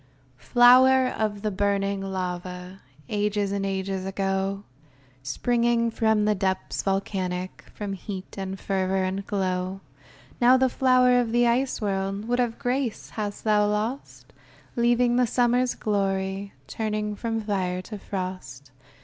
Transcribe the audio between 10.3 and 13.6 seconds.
Now the flower of the ice world, What of grace hast